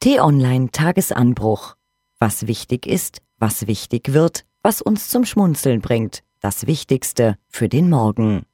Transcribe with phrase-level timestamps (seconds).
[0.00, 1.74] T-Online Tagesanbruch.
[2.20, 6.22] Was wichtig ist, was wichtig wird, was uns zum Schmunzeln bringt.
[6.38, 8.44] Das Wichtigste für den Morgen.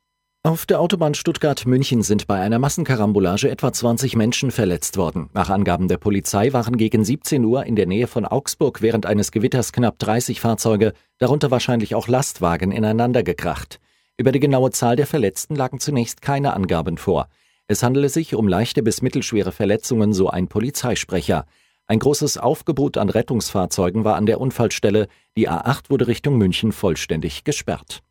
[0.43, 5.29] Auf der Autobahn Stuttgart-München sind bei einer Massenkarambolage etwa 20 Menschen verletzt worden.
[5.35, 9.31] Nach Angaben der Polizei waren gegen 17 Uhr in der Nähe von Augsburg während eines
[9.31, 13.81] Gewitters knapp 30 Fahrzeuge, darunter wahrscheinlich auch Lastwagen, ineinander gekracht.
[14.17, 17.29] Über die genaue Zahl der Verletzten lagen zunächst keine Angaben vor.
[17.67, 21.47] Es handele sich um leichte bis mittelschwere Verletzungen, so ein Polizeisprecher.
[21.87, 25.09] Ein großes Aufgebot an Rettungsfahrzeugen war an der Unfallstelle.
[25.37, 28.03] Die A8 wurde Richtung München vollständig gesperrt.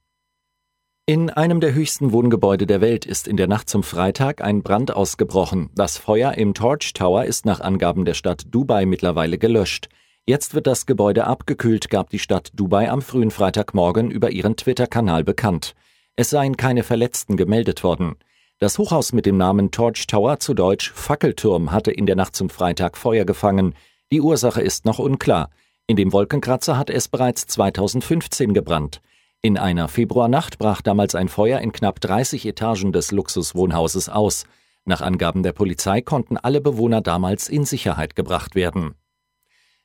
[1.06, 4.96] In einem der höchsten Wohngebäude der Welt ist in der Nacht zum Freitag ein Brand
[4.96, 5.70] ausgebrochen.
[5.76, 9.90] Das Feuer im Torch Tower ist nach Angaben der Stadt Dubai mittlerweile gelöscht.
[10.26, 15.24] Jetzt wird das Gebäude abgekühlt, gab die Stadt Dubai am frühen Freitagmorgen über ihren Twitter-Kanal
[15.24, 15.76] bekannt.
[16.16, 18.16] Es seien keine Verletzten gemeldet worden.
[18.64, 22.50] Das Hochhaus mit dem Namen Torch Tower zu Deutsch Fackelturm hatte in der Nacht zum
[22.50, 23.76] Freitag Feuer gefangen.
[24.10, 25.50] Die Ursache ist noch unklar.
[25.86, 29.02] In dem Wolkenkratzer hat es bereits 2015 gebrannt.
[29.42, 34.46] In einer Februarnacht brach damals ein Feuer in knapp 30 Etagen des Luxuswohnhauses aus.
[34.86, 38.96] Nach Angaben der Polizei konnten alle Bewohner damals in Sicherheit gebracht werden.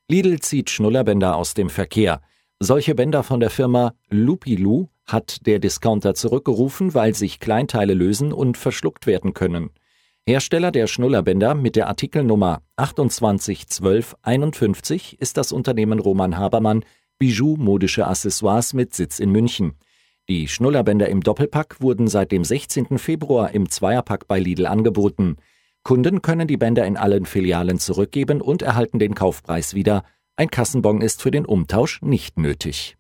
[0.07, 2.21] Lidl zieht Schnullerbänder aus dem Verkehr.
[2.61, 8.57] Solche Bänder von der Firma Lupilu hat der Discounter zurückgerufen, weil sich Kleinteile lösen und
[8.57, 9.71] verschluckt werden können.
[10.27, 16.85] Hersteller der Schnullerbänder mit der Artikelnummer 281251 ist das Unternehmen Roman Habermann
[17.19, 19.73] Bijou modische Accessoires mit Sitz in München.
[20.29, 22.99] Die Schnullerbänder im Doppelpack wurden seit dem 16.
[22.99, 25.39] Februar im Zweierpack bei Lidl angeboten.
[25.83, 30.05] Kunden können die Bänder in allen Filialen zurückgeben und erhalten den Kaufpreis wieder.
[30.37, 32.98] Ein Kassenbon ist für den Umtausch nicht nötig.